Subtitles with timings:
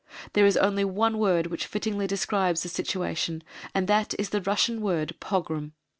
[0.33, 3.43] There is only one word which fittingly describes the situation,
[3.75, 5.73] and that is the Russian word "pogrom."